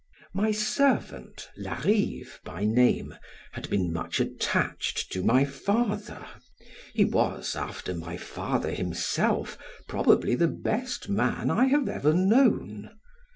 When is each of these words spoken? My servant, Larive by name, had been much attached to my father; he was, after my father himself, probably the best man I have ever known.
My 0.33 0.51
servant, 0.51 1.47
Larive 1.55 2.39
by 2.43 2.65
name, 2.65 3.13
had 3.51 3.69
been 3.69 3.93
much 3.93 4.19
attached 4.19 5.11
to 5.11 5.21
my 5.21 5.45
father; 5.45 6.25
he 6.95 7.05
was, 7.05 7.55
after 7.55 7.93
my 7.93 8.17
father 8.17 8.71
himself, 8.71 9.59
probably 9.87 10.33
the 10.33 10.47
best 10.47 11.07
man 11.07 11.51
I 11.51 11.65
have 11.65 11.87
ever 11.87 12.13
known. 12.15 12.89